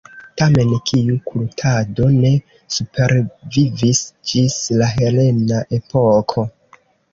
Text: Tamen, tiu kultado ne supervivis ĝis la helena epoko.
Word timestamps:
Tamen, 0.41 0.69
tiu 0.91 1.17
kultado 1.31 2.07
ne 2.15 2.31
supervivis 2.79 4.03
ĝis 4.33 4.59
la 4.81 4.91
helena 4.97 5.63
epoko. 5.81 6.49